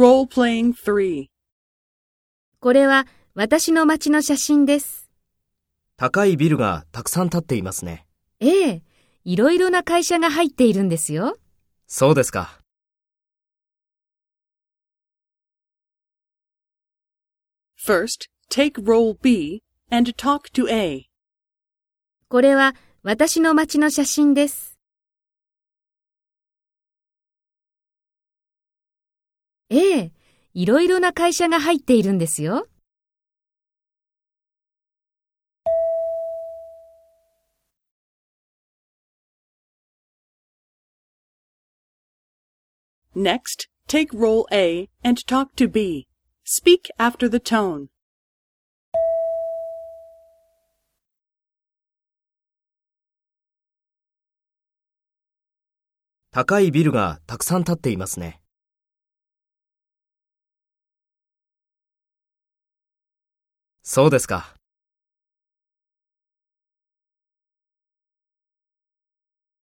[0.00, 1.26] 3
[2.58, 5.10] これは私の街の写真です。
[5.98, 8.06] 高いビルがたくさん建っていますね。
[8.40, 8.82] ええ、
[9.26, 11.36] いろいろな会社が入っているんですよ。
[11.86, 12.60] そうですか。
[17.78, 21.10] First, take role B and talk to A.
[22.30, 24.69] これは私の街の写真です。
[29.72, 30.12] ええ、
[30.52, 32.66] いろいろな会社が入っているんですよ。
[43.14, 46.08] Next, take role A and talk to B.
[46.44, 47.86] Speak after the tone.
[56.32, 58.40] 高いビルがたくさん建っていますね。
[63.92, 64.59] そうですか。